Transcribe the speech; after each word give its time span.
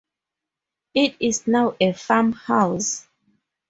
It 0.95 1.15
is 1.19 1.45
now 1.45 1.75
a 1.79 1.93
farmhouse. 1.93 3.07